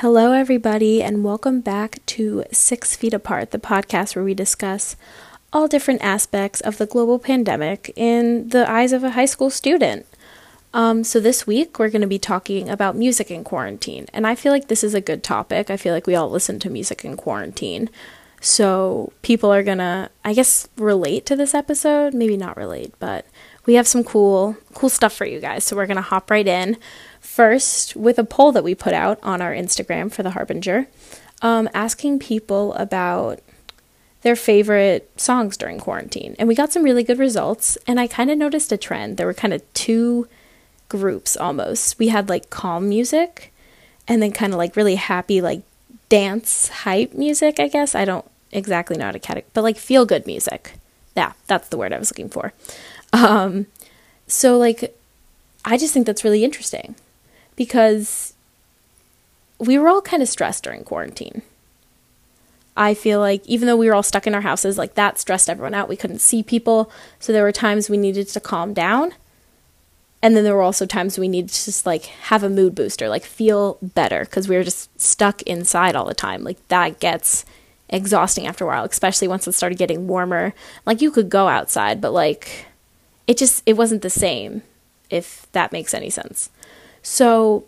Hello, 0.00 0.32
everybody, 0.32 1.02
and 1.02 1.24
welcome 1.24 1.62
back 1.62 2.04
to 2.04 2.44
Six 2.52 2.94
Feet 2.94 3.14
Apart, 3.14 3.50
the 3.50 3.58
podcast 3.58 4.14
where 4.14 4.26
we 4.26 4.34
discuss 4.34 4.94
all 5.54 5.68
different 5.68 6.02
aspects 6.02 6.60
of 6.60 6.76
the 6.76 6.84
global 6.84 7.18
pandemic 7.18 7.90
in 7.96 8.50
the 8.50 8.70
eyes 8.70 8.92
of 8.92 9.02
a 9.02 9.12
high 9.12 9.24
school 9.24 9.48
student. 9.48 10.04
Um, 10.74 11.02
so, 11.02 11.18
this 11.18 11.46
week 11.46 11.78
we're 11.78 11.88
going 11.88 12.02
to 12.02 12.06
be 12.06 12.18
talking 12.18 12.68
about 12.68 12.94
music 12.94 13.30
in 13.30 13.42
quarantine, 13.42 14.04
and 14.12 14.26
I 14.26 14.34
feel 14.34 14.52
like 14.52 14.68
this 14.68 14.84
is 14.84 14.92
a 14.92 15.00
good 15.00 15.24
topic. 15.24 15.70
I 15.70 15.78
feel 15.78 15.94
like 15.94 16.06
we 16.06 16.14
all 16.14 16.28
listen 16.28 16.58
to 16.58 16.68
music 16.68 17.02
in 17.02 17.16
quarantine. 17.16 17.88
So, 18.42 19.14
people 19.22 19.50
are 19.50 19.62
going 19.62 19.78
to, 19.78 20.10
I 20.22 20.34
guess, 20.34 20.68
relate 20.76 21.24
to 21.24 21.36
this 21.36 21.54
episode. 21.54 22.12
Maybe 22.12 22.36
not 22.36 22.58
relate, 22.58 22.92
but 22.98 23.24
we 23.66 23.74
have 23.74 23.86
some 23.86 24.04
cool, 24.04 24.56
cool 24.74 24.88
stuff 24.88 25.12
for 25.12 25.26
you 25.26 25.40
guys. 25.40 25.64
So, 25.64 25.76
we're 25.76 25.86
going 25.86 25.96
to 25.96 26.02
hop 26.02 26.30
right 26.30 26.46
in. 26.46 26.76
First, 27.20 27.96
with 27.96 28.18
a 28.18 28.24
poll 28.24 28.52
that 28.52 28.64
we 28.64 28.74
put 28.74 28.94
out 28.94 29.18
on 29.22 29.42
our 29.42 29.52
Instagram 29.52 30.10
for 30.12 30.22
the 30.22 30.30
Harbinger, 30.30 30.86
um, 31.42 31.68
asking 31.74 32.18
people 32.20 32.72
about 32.74 33.40
their 34.22 34.36
favorite 34.36 35.08
songs 35.20 35.56
during 35.56 35.78
quarantine. 35.78 36.34
And 36.38 36.48
we 36.48 36.54
got 36.54 36.72
some 36.72 36.82
really 36.82 37.04
good 37.04 37.18
results. 37.18 37.76
And 37.86 38.00
I 38.00 38.06
kind 38.06 38.30
of 38.30 38.38
noticed 38.38 38.72
a 38.72 38.76
trend. 38.76 39.16
There 39.16 39.26
were 39.26 39.34
kind 39.34 39.54
of 39.54 39.62
two 39.72 40.28
groups 40.88 41.36
almost. 41.36 41.98
We 41.98 42.08
had 42.08 42.28
like 42.28 42.50
calm 42.50 42.88
music 42.88 43.52
and 44.08 44.22
then 44.22 44.32
kind 44.32 44.52
of 44.52 44.58
like 44.58 44.76
really 44.76 44.96
happy, 44.96 45.40
like 45.40 45.62
dance 46.08 46.68
hype 46.68 47.12
music, 47.12 47.60
I 47.60 47.68
guess. 47.68 47.94
I 47.94 48.04
don't 48.04 48.28
exactly 48.50 48.96
know 48.96 49.06
how 49.06 49.12
to 49.12 49.20
categorize, 49.20 49.44
but 49.52 49.62
like 49.62 49.76
feel 49.76 50.06
good 50.06 50.26
music. 50.26 50.74
Yeah, 51.16 51.32
that's 51.46 51.68
the 51.68 51.76
word 51.76 51.92
I 51.92 51.98
was 51.98 52.10
looking 52.10 52.28
for. 52.28 52.52
Um, 53.16 53.66
so, 54.26 54.58
like, 54.58 54.94
I 55.64 55.78
just 55.78 55.94
think 55.94 56.06
that's 56.06 56.24
really 56.24 56.44
interesting 56.44 56.96
because 57.54 58.34
we 59.58 59.78
were 59.78 59.88
all 59.88 60.02
kind 60.02 60.22
of 60.22 60.28
stressed 60.28 60.64
during 60.64 60.84
quarantine. 60.84 61.42
I 62.76 62.92
feel 62.92 63.20
like 63.20 63.44
even 63.46 63.66
though 63.66 63.76
we 63.76 63.88
were 63.88 63.94
all 63.94 64.02
stuck 64.02 64.26
in 64.26 64.34
our 64.34 64.42
houses, 64.42 64.76
like 64.76 64.94
that 64.94 65.18
stressed 65.18 65.48
everyone 65.48 65.74
out. 65.74 65.88
We 65.88 65.96
couldn't 65.96 66.18
see 66.18 66.42
people. 66.42 66.90
So 67.18 67.32
there 67.32 67.42
were 67.42 67.52
times 67.52 67.88
we 67.88 67.96
needed 67.96 68.28
to 68.28 68.40
calm 68.40 68.74
down. 68.74 69.14
And 70.22 70.36
then 70.36 70.44
there 70.44 70.54
were 70.54 70.62
also 70.62 70.84
times 70.84 71.18
we 71.18 71.28
needed 71.28 71.50
to 71.50 71.64
just 71.64 71.86
like 71.86 72.04
have 72.04 72.42
a 72.42 72.50
mood 72.50 72.74
booster, 72.74 73.08
like 73.08 73.24
feel 73.24 73.78
better 73.80 74.24
because 74.24 74.48
we 74.48 74.56
were 74.56 74.64
just 74.64 75.00
stuck 75.00 75.40
inside 75.42 75.96
all 75.96 76.04
the 76.04 76.14
time. 76.14 76.44
Like 76.44 76.68
that 76.68 77.00
gets 77.00 77.46
exhausting 77.88 78.46
after 78.46 78.64
a 78.64 78.66
while, 78.66 78.84
especially 78.84 79.28
once 79.28 79.46
it 79.46 79.52
started 79.52 79.78
getting 79.78 80.06
warmer. 80.06 80.52
Like 80.84 81.00
you 81.00 81.10
could 81.10 81.30
go 81.30 81.48
outside, 81.48 82.00
but 82.00 82.12
like 82.12 82.66
it 83.26 83.36
just 83.36 83.62
it 83.66 83.76
wasn't 83.76 84.02
the 84.02 84.10
same 84.10 84.62
if 85.10 85.46
that 85.52 85.72
makes 85.72 85.94
any 85.94 86.10
sense. 86.10 86.50
So 87.02 87.64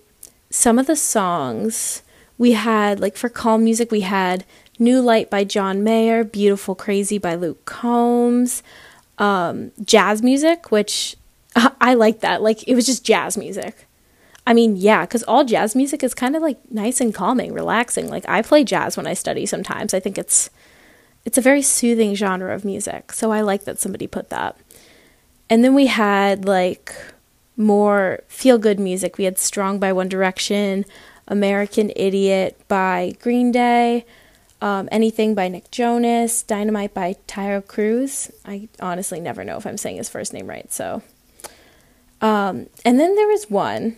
some 0.50 0.78
of 0.78 0.86
the 0.86 0.96
songs 0.96 2.02
we 2.36 2.52
had, 2.52 3.00
like 3.00 3.16
for 3.16 3.28
calm 3.28 3.64
music, 3.64 3.90
we 3.90 4.00
had 4.00 4.44
New 4.78 5.00
Light 5.00 5.28
by 5.30 5.44
John 5.44 5.82
Mayer, 5.82 6.24
Beautiful 6.24 6.74
Crazy 6.74 7.18
by 7.18 7.34
Luke 7.34 7.64
Combs, 7.64 8.62
um, 9.18 9.72
jazz 9.84 10.22
music, 10.22 10.70
which 10.70 11.16
I 11.80 11.94
like 11.94 12.20
that. 12.20 12.42
Like 12.42 12.66
it 12.68 12.74
was 12.74 12.86
just 12.86 13.04
jazz 13.04 13.36
music. 13.36 13.86
I 14.46 14.54
mean, 14.54 14.76
yeah, 14.76 15.02
because 15.02 15.24
all 15.24 15.44
jazz 15.44 15.76
music 15.76 16.02
is 16.02 16.14
kind 16.14 16.34
of 16.34 16.40
like 16.40 16.58
nice 16.70 17.00
and 17.02 17.14
calming, 17.14 17.52
relaxing. 17.52 18.08
Like 18.08 18.26
I 18.28 18.40
play 18.40 18.64
jazz 18.64 18.96
when 18.96 19.06
I 19.06 19.12
study 19.12 19.44
sometimes. 19.44 19.92
I 19.92 20.00
think 20.00 20.16
it's 20.16 20.48
it's 21.24 21.36
a 21.36 21.42
very 21.42 21.60
soothing 21.60 22.14
genre 22.14 22.54
of 22.54 22.64
music. 22.64 23.12
So 23.12 23.30
I 23.30 23.42
like 23.42 23.64
that 23.64 23.78
somebody 23.78 24.06
put 24.06 24.30
that. 24.30 24.56
And 25.50 25.64
then 25.64 25.74
we 25.74 25.86
had 25.86 26.44
like 26.44 26.94
more 27.56 28.20
feel 28.28 28.58
good 28.58 28.78
music. 28.78 29.18
We 29.18 29.24
had 29.24 29.38
Strong 29.38 29.78
by 29.80 29.92
One 29.92 30.08
Direction, 30.08 30.84
American 31.26 31.90
Idiot 31.96 32.58
by 32.68 33.14
Green 33.20 33.50
Day, 33.50 34.06
um, 34.60 34.88
Anything 34.92 35.34
by 35.34 35.48
Nick 35.48 35.70
Jonas, 35.70 36.42
Dynamite 36.42 36.94
by 36.94 37.16
Taio 37.26 37.66
Cruz. 37.66 38.30
I 38.44 38.68
honestly 38.80 39.20
never 39.20 39.44
know 39.44 39.56
if 39.56 39.66
I'm 39.66 39.78
saying 39.78 39.96
his 39.96 40.08
first 40.08 40.32
name 40.32 40.46
right, 40.46 40.72
so. 40.72 41.02
Um, 42.20 42.66
and 42.84 42.98
then 42.98 43.14
there 43.14 43.28
was 43.28 43.48
one 43.48 43.96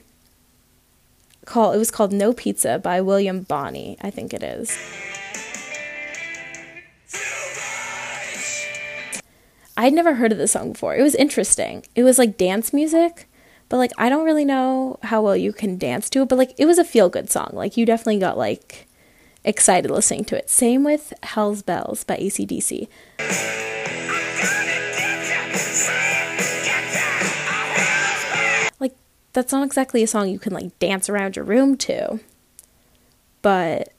called, 1.46 1.74
it 1.74 1.78
was 1.78 1.90
called 1.90 2.12
No 2.12 2.32
Pizza 2.32 2.78
by 2.78 3.00
William 3.00 3.42
Bonney, 3.42 3.96
I 4.00 4.10
think 4.10 4.34
it 4.34 4.42
is. 4.42 4.76
I'd 9.76 9.92
never 9.92 10.14
heard 10.14 10.32
of 10.32 10.38
this 10.38 10.52
song 10.52 10.72
before. 10.72 10.94
It 10.94 11.02
was 11.02 11.14
interesting. 11.14 11.84
It 11.94 12.02
was 12.02 12.18
like 12.18 12.36
dance 12.36 12.72
music, 12.72 13.28
but 13.68 13.78
like 13.78 13.92
I 13.98 14.08
don't 14.08 14.24
really 14.24 14.44
know 14.44 14.98
how 15.04 15.22
well 15.22 15.36
you 15.36 15.52
can 15.52 15.78
dance 15.78 16.10
to 16.10 16.22
it, 16.22 16.28
but 16.28 16.38
like 16.38 16.54
it 16.58 16.66
was 16.66 16.78
a 16.78 16.84
feel 16.84 17.08
good 17.08 17.30
song. 17.30 17.50
Like 17.52 17.76
you 17.76 17.86
definitely 17.86 18.18
got 18.18 18.36
like 18.36 18.88
excited 19.44 19.90
listening 19.90 20.24
to 20.24 20.36
it. 20.36 20.50
Same 20.50 20.84
with 20.84 21.12
Hell's 21.22 21.62
Bells 21.62 22.04
by 22.04 22.16
ACDC. 22.16 22.88
Like 28.78 28.94
that's 29.32 29.52
not 29.52 29.64
exactly 29.64 30.02
a 30.02 30.06
song 30.06 30.28
you 30.28 30.38
can 30.38 30.52
like 30.52 30.78
dance 30.78 31.08
around 31.08 31.36
your 31.36 31.44
room 31.44 31.76
to. 31.78 32.20
But 33.42 33.92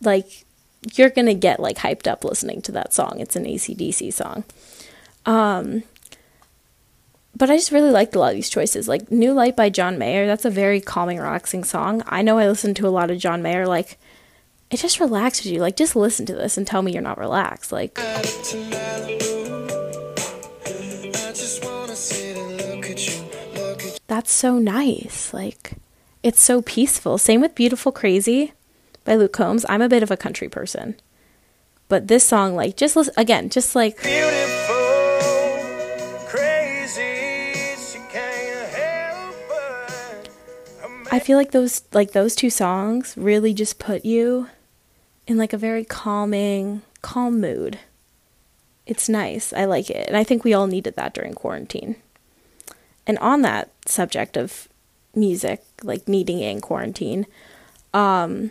like 0.00 0.45
you're 0.94 1.10
gonna 1.10 1.34
get 1.34 1.60
like 1.60 1.78
hyped 1.78 2.06
up 2.06 2.24
listening 2.24 2.62
to 2.62 2.72
that 2.72 2.92
song. 2.92 3.18
It's 3.18 3.36
an 3.36 3.44
ACDC 3.44 4.12
song. 4.12 4.44
Um 5.24 5.82
but 7.36 7.50
I 7.50 7.56
just 7.56 7.70
really 7.70 7.90
liked 7.90 8.14
a 8.16 8.18
lot 8.18 8.30
of 8.30 8.34
these 8.34 8.48
choices. 8.48 8.88
Like 8.88 9.10
New 9.10 9.34
Light 9.34 9.56
by 9.56 9.68
John 9.68 9.98
Mayer, 9.98 10.26
that's 10.26 10.46
a 10.46 10.50
very 10.50 10.80
calming, 10.80 11.18
relaxing 11.18 11.64
song. 11.64 12.02
I 12.06 12.22
know 12.22 12.38
I 12.38 12.48
listen 12.48 12.72
to 12.74 12.88
a 12.88 12.88
lot 12.88 13.10
of 13.10 13.18
John 13.18 13.42
Mayer, 13.42 13.66
like 13.66 13.98
it 14.70 14.78
just 14.78 15.00
relaxes 15.00 15.46
you. 15.46 15.60
Like 15.60 15.76
just 15.76 15.94
listen 15.94 16.26
to 16.26 16.34
this 16.34 16.56
and 16.56 16.66
tell 16.66 16.82
me 16.82 16.92
you're 16.92 17.02
not 17.02 17.18
relaxed. 17.18 17.72
Like 17.72 17.98
That's 24.08 24.32
so 24.32 24.58
nice. 24.58 25.34
Like 25.34 25.72
it's 26.22 26.40
so 26.40 26.62
peaceful. 26.62 27.18
Same 27.18 27.40
with 27.40 27.54
Beautiful 27.54 27.92
Crazy 27.92 28.52
by 29.06 29.14
Luke 29.16 29.32
Combs. 29.32 29.64
I'm 29.68 29.82
a 29.82 29.88
bit 29.88 30.02
of 30.02 30.10
a 30.10 30.16
country 30.16 30.48
person. 30.48 30.96
But 31.88 32.08
this 32.08 32.24
song 32.24 32.54
like 32.54 32.76
just 32.76 32.96
listen 32.96 33.14
again, 33.16 33.48
just 33.48 33.74
like 33.74 34.02
Beautiful. 34.02 34.46
I 41.16 41.18
feel 41.18 41.38
like 41.38 41.52
those 41.52 41.80
like 41.94 42.12
those 42.12 42.34
two 42.34 42.50
songs 42.50 43.14
really 43.16 43.54
just 43.54 43.78
put 43.78 44.04
you 44.04 44.48
in 45.26 45.38
like 45.38 45.54
a 45.54 45.56
very 45.56 45.82
calming, 45.82 46.82
calm 47.00 47.40
mood. 47.40 47.78
It's 48.84 49.08
nice. 49.08 49.50
I 49.54 49.64
like 49.64 49.88
it. 49.88 50.08
And 50.08 50.16
I 50.16 50.24
think 50.24 50.44
we 50.44 50.52
all 50.52 50.66
needed 50.66 50.94
that 50.96 51.14
during 51.14 51.32
quarantine. 51.32 51.96
And 53.06 53.18
on 53.20 53.40
that 53.42 53.70
subject 53.86 54.36
of 54.36 54.68
music, 55.14 55.62
like 55.82 56.06
needing 56.06 56.40
it 56.40 56.50
in 56.50 56.60
quarantine, 56.60 57.26
um, 57.94 58.50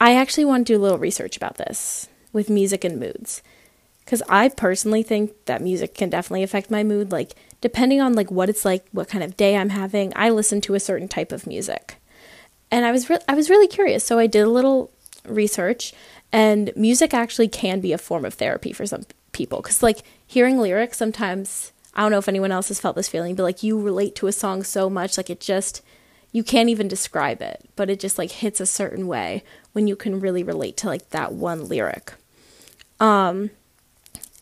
I 0.00 0.14
actually 0.14 0.46
want 0.46 0.66
to 0.66 0.72
do 0.72 0.78
a 0.78 0.82
little 0.82 0.98
research 0.98 1.36
about 1.36 1.58
this 1.58 2.08
with 2.32 2.48
music 2.48 2.84
and 2.84 2.98
moods. 2.98 3.42
Cuz 4.06 4.22
I 4.28 4.48
personally 4.48 5.02
think 5.02 5.32
that 5.44 5.62
music 5.62 5.94
can 5.94 6.08
definitely 6.10 6.42
affect 6.42 6.70
my 6.70 6.82
mood 6.82 7.12
like 7.12 7.34
depending 7.60 8.00
on 8.00 8.14
like 8.14 8.30
what 8.30 8.48
it's 8.48 8.64
like, 8.64 8.84
what 8.92 9.08
kind 9.08 9.22
of 9.22 9.36
day 9.36 9.56
I'm 9.56 9.68
having, 9.68 10.12
I 10.16 10.30
listen 10.30 10.60
to 10.62 10.74
a 10.74 10.80
certain 10.80 11.06
type 11.06 11.32
of 11.32 11.46
music. 11.46 11.96
And 12.70 12.84
I 12.86 12.92
was 12.92 13.10
re- 13.10 13.18
I 13.28 13.34
was 13.34 13.50
really 13.50 13.68
curious, 13.68 14.02
so 14.02 14.18
I 14.18 14.26
did 14.26 14.40
a 14.40 14.48
little 14.48 14.90
research 15.26 15.92
and 16.32 16.72
music 16.74 17.12
actually 17.12 17.48
can 17.48 17.80
be 17.80 17.92
a 17.92 17.98
form 17.98 18.24
of 18.24 18.34
therapy 18.34 18.72
for 18.72 18.86
some 18.86 19.04
people 19.32 19.60
cuz 19.60 19.82
like 19.82 19.98
hearing 20.26 20.58
lyrics 20.58 20.96
sometimes 20.96 21.72
I 21.94 22.02
don't 22.02 22.12
know 22.12 22.18
if 22.18 22.28
anyone 22.28 22.52
else 22.52 22.68
has 22.68 22.80
felt 22.80 22.96
this 22.96 23.08
feeling, 23.08 23.34
but 23.34 23.42
like 23.42 23.62
you 23.62 23.78
relate 23.78 24.14
to 24.16 24.28
a 24.28 24.32
song 24.32 24.62
so 24.62 24.88
much 24.88 25.16
like 25.16 25.28
it 25.28 25.40
just 25.40 25.82
you 26.32 26.44
can't 26.44 26.68
even 26.68 26.88
describe 26.88 27.42
it, 27.42 27.68
but 27.76 27.90
it 27.90 28.00
just 28.00 28.18
like 28.18 28.30
hits 28.30 28.60
a 28.60 28.66
certain 28.66 29.06
way 29.06 29.42
when 29.72 29.86
you 29.86 29.96
can 29.96 30.20
really 30.20 30.42
relate 30.42 30.76
to 30.78 30.86
like 30.86 31.10
that 31.10 31.32
one 31.32 31.66
lyric. 31.66 32.14
Um 32.98 33.50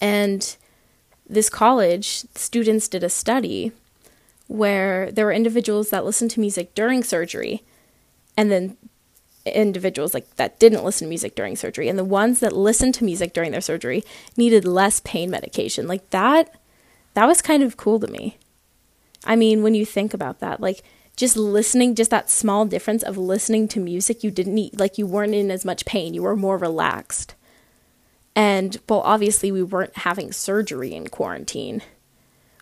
and 0.00 0.56
this 1.28 1.50
college, 1.50 2.24
students 2.34 2.88
did 2.88 3.04
a 3.04 3.08
study 3.08 3.72
where 4.46 5.12
there 5.12 5.26
were 5.26 5.32
individuals 5.32 5.90
that 5.90 6.04
listened 6.04 6.30
to 6.32 6.40
music 6.40 6.74
during 6.74 7.02
surgery 7.04 7.62
and 8.36 8.50
then 8.50 8.76
individuals 9.44 10.14
like 10.14 10.36
that 10.36 10.58
didn't 10.58 10.84
listen 10.84 11.06
to 11.06 11.08
music 11.08 11.34
during 11.34 11.56
surgery. 11.56 11.88
And 11.88 11.98
the 11.98 12.04
ones 12.04 12.40
that 12.40 12.52
listened 12.52 12.94
to 12.94 13.04
music 13.04 13.32
during 13.32 13.50
their 13.50 13.60
surgery 13.60 14.04
needed 14.36 14.64
less 14.64 15.00
pain 15.00 15.30
medication. 15.30 15.86
Like 15.86 16.08
that 16.10 16.54
that 17.14 17.26
was 17.26 17.42
kind 17.42 17.62
of 17.62 17.76
cool 17.76 17.98
to 18.00 18.06
me. 18.06 18.36
I 19.24 19.36
mean 19.36 19.62
when 19.62 19.74
you 19.74 19.84
think 19.84 20.14
about 20.14 20.40
that 20.40 20.60
like 20.60 20.82
just 21.18 21.36
listening 21.36 21.94
just 21.94 22.10
that 22.10 22.30
small 22.30 22.64
difference 22.64 23.02
of 23.02 23.18
listening 23.18 23.66
to 23.68 23.80
music 23.80 24.22
you 24.22 24.30
didn't 24.30 24.54
need 24.54 24.78
like 24.78 24.96
you 24.96 25.06
weren't 25.06 25.34
in 25.34 25.50
as 25.50 25.64
much 25.64 25.84
pain 25.84 26.14
you 26.14 26.22
were 26.22 26.36
more 26.36 26.56
relaxed 26.56 27.34
and 28.38 28.78
well, 28.88 29.00
obviously, 29.00 29.50
we 29.50 29.64
weren't 29.64 29.96
having 29.96 30.30
surgery 30.30 30.94
in 30.94 31.08
quarantine. 31.08 31.82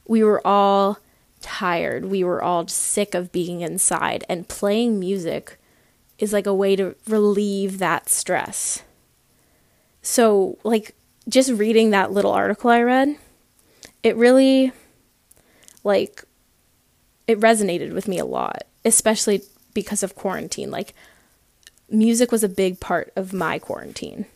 We 0.06 0.24
were 0.24 0.40
all 0.42 1.00
tired. 1.42 2.06
We 2.06 2.24
were 2.24 2.42
all 2.42 2.66
sick 2.66 3.14
of 3.14 3.30
being 3.30 3.60
inside, 3.60 4.24
and 4.26 4.48
playing 4.48 4.98
music 4.98 5.58
is 6.18 6.32
like 6.32 6.46
a 6.46 6.54
way 6.54 6.76
to 6.76 6.94
relieve 7.06 7.76
that 7.76 8.08
stress. 8.08 8.84
So, 10.00 10.56
like, 10.64 10.94
just 11.28 11.50
reading 11.50 11.90
that 11.90 12.10
little 12.10 12.32
article 12.32 12.70
I 12.70 12.80
read, 12.80 13.16
it 14.02 14.16
really, 14.16 14.72
like, 15.84 16.24
it 17.26 17.40
resonated 17.40 17.92
with 17.92 18.08
me 18.08 18.18
a 18.18 18.24
lot, 18.24 18.64
especially 18.84 19.42
because 19.74 20.02
of 20.02 20.14
quarantine. 20.14 20.70
Like, 20.70 20.94
music 21.90 22.32
was 22.32 22.44
a 22.44 22.48
big 22.48 22.80
part 22.80 23.12
of 23.16 23.32
my 23.32 23.58
quarantine 23.58 24.26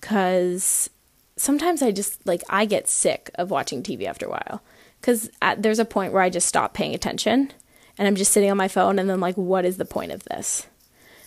because 0.00 0.90
sometimes 1.36 1.82
I 1.82 1.90
just, 1.90 2.26
like, 2.26 2.42
I 2.48 2.64
get 2.64 2.88
sick 2.88 3.30
of 3.36 3.50
watching 3.50 3.82
TV 3.82 4.04
after 4.04 4.26
a 4.26 4.30
while 4.30 4.62
because 5.00 5.30
there's 5.58 5.78
a 5.78 5.84
point 5.84 6.12
where 6.12 6.22
I 6.22 6.30
just 6.30 6.48
stop 6.48 6.74
paying 6.74 6.94
attention 6.94 7.52
and 7.98 8.08
I'm 8.08 8.16
just 8.16 8.32
sitting 8.32 8.50
on 8.50 8.56
my 8.56 8.68
phone 8.68 8.98
and 8.98 9.08
then, 9.08 9.20
like, 9.20 9.36
what 9.36 9.64
is 9.64 9.76
the 9.76 9.84
point 9.84 10.12
of 10.12 10.24
this? 10.24 10.66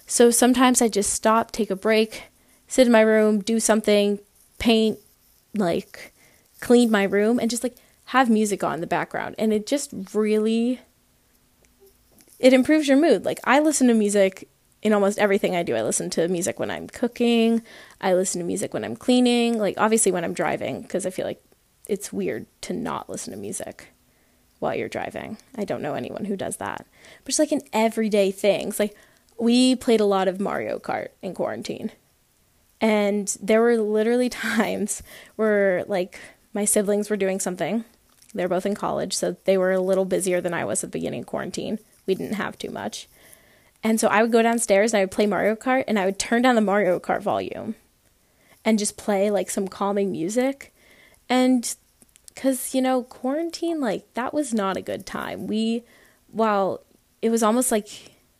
So 0.05 0.31
sometimes 0.31 0.81
I 0.81 0.87
just 0.87 1.13
stop, 1.13 1.51
take 1.51 1.69
a 1.69 1.75
break, 1.75 2.23
sit 2.67 2.87
in 2.87 2.93
my 2.93 3.01
room, 3.01 3.39
do 3.39 3.59
something, 3.59 4.19
paint, 4.57 4.99
like, 5.53 6.13
clean 6.59 6.89
my 6.91 7.03
room, 7.03 7.39
and 7.39 7.49
just, 7.49 7.63
like, 7.63 7.75
have 8.05 8.29
music 8.29 8.63
on 8.63 8.75
in 8.75 8.81
the 8.81 8.87
background. 8.87 9.35
And 9.37 9.51
it 9.51 9.67
just 9.67 9.91
really 10.13 10.79
it 12.39 12.53
improves 12.53 12.87
your 12.87 12.97
mood. 12.97 13.25
Like 13.25 13.39
I 13.43 13.59
listen 13.59 13.87
to 13.87 13.93
music 13.93 14.49
in 14.81 14.93
almost 14.93 15.17
everything 15.17 15.55
I 15.55 15.63
do. 15.63 15.75
I 15.75 15.81
listen 15.81 16.09
to 16.11 16.27
music 16.27 16.59
when 16.59 16.69
I'm 16.69 16.87
cooking. 16.87 17.63
I 17.99 18.13
listen 18.13 18.39
to 18.39 18.45
music 18.45 18.73
when 18.73 18.83
I'm 18.83 18.95
cleaning. 18.95 19.57
Like 19.57 19.75
obviously 19.77 20.11
when 20.11 20.23
I'm 20.23 20.33
driving 20.33 20.81
because 20.81 21.05
I 21.05 21.09
feel 21.09 21.25
like 21.25 21.43
it's 21.87 22.13
weird 22.13 22.45
to 22.61 22.73
not 22.73 23.09
listen 23.09 23.33
to 23.33 23.39
music 23.39 23.87
while 24.59 24.75
you're 24.75 24.89
driving. 24.89 25.37
I 25.55 25.65
don't 25.65 25.81
know 25.81 25.93
anyone 25.93 26.25
who 26.25 26.35
does 26.35 26.57
that. 26.57 26.85
But 27.23 27.29
it's 27.29 27.39
like 27.39 27.51
in 27.51 27.61
everyday 27.73 28.31
things. 28.31 28.79
Like 28.79 28.95
we 29.39 29.75
played 29.75 29.99
a 29.99 30.05
lot 30.05 30.27
of 30.27 30.39
Mario 30.39 30.79
Kart 30.79 31.09
in 31.21 31.33
quarantine. 31.33 31.91
And 32.79 33.35
there 33.41 33.61
were 33.61 33.77
literally 33.77 34.29
times 34.29 35.01
where 35.35 35.83
like 35.85 36.19
my 36.53 36.65
siblings 36.65 37.09
were 37.09 37.17
doing 37.17 37.39
something. 37.39 37.83
They're 38.33 38.49
both 38.49 38.65
in 38.65 38.75
college, 38.75 39.15
so 39.15 39.37
they 39.45 39.57
were 39.57 39.71
a 39.71 39.79
little 39.79 40.05
busier 40.05 40.41
than 40.41 40.53
I 40.53 40.65
was 40.65 40.83
at 40.83 40.91
the 40.91 40.99
beginning 40.99 41.21
of 41.21 41.27
quarantine 41.27 41.79
we 42.07 42.15
didn't 42.15 42.35
have 42.35 42.57
too 42.57 42.71
much. 42.71 43.07
And 43.83 43.99
so 43.99 44.07
I 44.07 44.21
would 44.21 44.31
go 44.31 44.41
downstairs 44.41 44.93
and 44.93 44.99
I 44.99 45.03
would 45.03 45.11
play 45.11 45.27
Mario 45.27 45.55
Kart 45.55 45.83
and 45.87 45.99
I 45.99 46.05
would 46.05 46.17
turn 46.17 46.41
down 46.41 46.55
the 46.55 46.61
Mario 46.61 46.99
Kart 46.99 47.21
volume 47.21 47.75
and 48.65 48.79
just 48.79 48.97
play 48.97 49.29
like 49.29 49.49
some 49.49 49.67
calming 49.67 50.11
music. 50.11 50.73
And 51.29 51.75
because, 52.33 52.73
you 52.73 52.81
know, 52.81 53.03
quarantine, 53.03 53.79
like 53.79 54.11
that 54.15 54.33
was 54.33 54.53
not 54.53 54.77
a 54.77 54.81
good 54.81 55.05
time. 55.05 55.47
We, 55.47 55.83
while 56.31 56.81
it 57.21 57.29
was 57.29 57.43
almost 57.43 57.71
like 57.71 57.87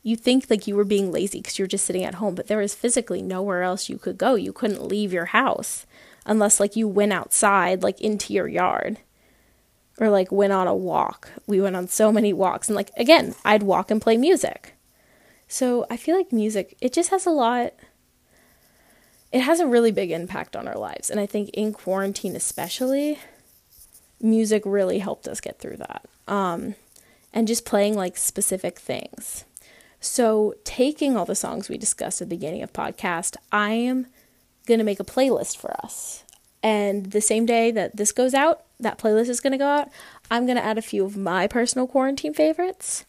you 0.04 0.16
think 0.16 0.50
like 0.50 0.68
you 0.68 0.76
were 0.76 0.84
being 0.84 1.12
lazy 1.12 1.40
because 1.40 1.60
you're 1.60 1.68
just 1.68 1.86
sitting 1.86 2.04
at 2.04 2.16
home, 2.16 2.34
but 2.36 2.48
there 2.48 2.58
was 2.58 2.74
physically 2.74 3.22
nowhere 3.22 3.64
else 3.64 3.90
you 3.90 3.98
could 3.98 4.18
go. 4.18 4.36
You 4.36 4.54
couldn't 4.54 4.88
leave 4.88 5.14
your 5.14 5.26
house 5.26 5.86
unless 6.26 6.60
like 6.60 6.76
you 6.76 6.88
went 6.88 7.14
outside, 7.14 7.84
like 7.84 8.02
into 8.02 8.34
your 8.34 8.48
yard 8.48 9.00
or 10.00 10.10
like 10.10 10.32
went 10.32 10.54
on 10.54 10.68
a 10.68 10.76
walk. 10.76 11.30
We 11.48 11.62
went 11.62 11.76
on 11.76 11.88
so 11.88 12.12
many 12.12 12.34
walks 12.34 12.70
and 12.70 12.76
like 12.76 12.92
again, 12.98 13.36
I'd 13.44 13.64
walk 13.64 13.92
and 13.92 14.02
play 14.02 14.18
music. 14.18 14.74
So 15.48 15.86
I 15.90 15.98
feel 15.98 16.16
like 16.16 16.32
music 16.32 16.78
it 16.82 16.94
just 16.94 17.10
has 17.10 17.26
a 17.26 17.32
lot 17.32 17.74
it 19.32 19.42
has 19.42 19.60
a 19.60 19.68
really 19.68 19.92
big 19.92 20.12
impact 20.12 20.56
on 20.56 20.68
our 20.68 20.78
lives 20.78 21.10
and 21.10 21.20
I 21.20 21.26
think 21.26 21.50
in 21.50 21.74
quarantine 21.74 22.36
especially 22.36 23.20
music 24.22 24.64
really 24.66 25.00
helped 25.00 25.28
us 25.28 25.42
get 25.42 25.60
through 25.60 25.78
that. 25.78 26.06
Um 26.28 26.76
and 27.34 27.48
just 27.48 27.66
playing 27.66 27.96
like 27.96 28.18
specific 28.18 28.80
things. 28.80 29.46
So 30.00 30.56
taking 30.64 31.18
all 31.18 31.26
the 31.26 31.36
songs 31.36 31.70
we 31.70 31.78
discussed 31.78 32.22
at 32.22 32.30
the 32.30 32.36
beginning 32.36 32.64
of 32.64 32.74
podcast, 32.74 33.36
I 33.52 33.72
am 33.72 34.08
going 34.68 34.80
to 34.80 34.84
make 34.84 35.00
a 35.00 35.06
playlist 35.06 35.58
for 35.58 35.72
us. 35.84 36.24
And 36.68 37.12
the 37.12 37.22
same 37.22 37.46
day 37.46 37.72
that 37.72 37.96
this 37.96 38.12
goes 38.12 38.34
out, 38.34 38.66
that 38.78 38.98
playlist 38.98 39.30
is 39.30 39.40
going 39.40 39.52
to 39.52 39.58
go 39.58 39.68
out, 39.68 39.88
I'm 40.30 40.46
going 40.46 40.58
to 40.58 40.66
add 40.66 40.78
a 40.78 40.82
few 40.82 41.06
of 41.06 41.16
my 41.16 41.48
personal 41.48 41.88
quarantine 41.88 42.34
favorites. 42.34 43.06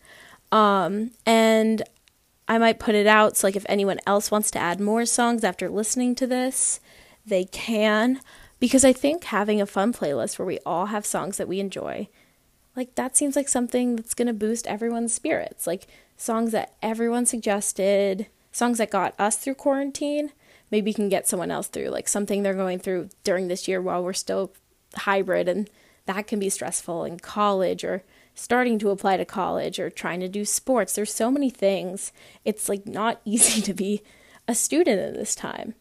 Um, 0.53 1.11
and 1.27 1.83
I 2.47 2.59
might 2.59 2.79
put 2.79 2.95
it 2.95 3.09
out 3.09 3.37
so 3.37 3.49
like 3.49 3.57
if 3.57 3.67
anyone 3.69 3.99
else 4.07 4.31
wants 4.31 4.53
to 4.53 4.61
add 4.61 4.79
more 4.79 5.05
songs 5.05 5.43
after 5.43 5.69
listening 5.69 6.15
to 6.15 6.27
this, 6.29 6.79
they 7.27 7.47
can 7.47 8.21
because 8.61 8.85
I 8.85 8.93
think 8.93 9.25
having 9.25 9.61
a 9.61 9.67
fun 9.67 9.93
playlist 9.93 10.39
where 10.39 10.47
we 10.47 10.61
all 10.65 10.87
have 10.87 11.05
songs 11.05 11.37
that 11.39 11.49
we 11.49 11.59
enjoy, 11.59 12.07
like 12.77 12.95
that 12.95 13.17
seems 13.17 13.35
like 13.35 13.49
something 13.49 13.97
that's 13.97 14.15
going 14.15 14.29
to 14.29 14.33
boost 14.33 14.69
everyone's 14.69 15.13
spirits. 15.13 15.67
Like 15.67 15.89
songs 16.17 16.53
that 16.53 16.77
everyone 16.81 17.27
suggested, 17.27 18.29
songs 18.53 18.79
that 18.79 18.93
got 18.93 19.19
us 19.19 19.37
through 19.37 19.57
quarantine, 19.57 20.31
maybe 20.71 20.91
you 20.91 20.95
can 20.95 21.09
get 21.09 21.27
someone 21.27 21.51
else 21.51 21.69
through 21.69 21.89
like 21.89 22.09
something 22.09 22.43
they're 22.43 22.55
going 22.55 22.79
through 22.79 23.09
during 23.25 23.49
this 23.49 23.69
year 23.69 23.81
while 23.81 24.03
we're 24.03 24.13
still 24.13 24.53
hybrid 24.95 25.49
and 25.49 25.71
that 26.07 26.27
can 26.27 26.39
be 26.39 26.49
stressful 26.49 27.05
in 27.05 27.19
college 27.19 27.85
or 27.85 28.03
starting 28.35 28.79
to 28.79 28.91
apply 28.91 29.17
to 29.17 29.25
college 29.25 29.79
or 29.79 29.91
trying 29.91 30.21
to 30.21 30.29
do 30.29 30.45
sports. 30.45 30.95
There's 30.95 31.13
so 31.13 31.31
many 31.31 31.51
things. 31.51 32.13
It's 32.45 32.69
like 32.69 32.87
not 32.87 33.21
easy 33.25 33.61
to 33.63 33.75
be 33.75 34.03
a 34.47 34.55
student 34.55 35.01
at 35.01 35.15
this 35.15 35.35
time. 35.35 35.75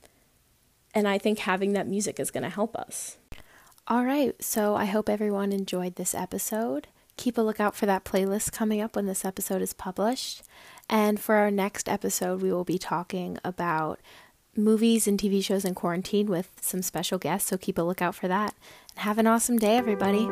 And 0.93 1.07
I 1.07 1.17
think 1.17 1.39
having 1.39 1.73
that 1.73 1.87
music 1.87 2.19
is 2.19 2.31
going 2.31 2.43
to 2.43 2.49
help 2.49 2.75
us. 2.75 3.17
All 3.87 4.03
right, 4.03 4.35
so 4.43 4.75
I 4.75 4.85
hope 4.85 5.07
everyone 5.07 5.53
enjoyed 5.53 5.95
this 5.95 6.13
episode. 6.13 6.87
Keep 7.15 7.37
a 7.37 7.41
lookout 7.41 7.75
for 7.75 7.85
that 7.85 8.03
playlist 8.03 8.51
coming 8.51 8.81
up 8.81 8.95
when 8.95 9.05
this 9.05 9.23
episode 9.23 9.61
is 9.61 9.71
published. 9.71 10.43
And 10.89 11.19
for 11.19 11.35
our 11.35 11.49
next 11.51 11.87
episode, 11.87 12.41
we 12.41 12.51
will 12.51 12.65
be 12.65 12.77
talking 12.77 13.37
about 13.45 14.01
movies 14.57 15.07
and 15.07 15.19
TV 15.19 15.43
shows 15.43 15.63
in 15.63 15.75
quarantine 15.75 16.27
with 16.27 16.49
some 16.61 16.81
special 16.81 17.17
guests, 17.17 17.49
so 17.49 17.57
keep 17.57 17.77
a 17.77 17.81
lookout 17.81 18.15
for 18.15 18.27
that. 18.27 18.53
And 18.95 19.03
have 19.03 19.17
an 19.17 19.27
awesome 19.27 19.57
day, 19.57 19.77
everybody. 19.77 20.27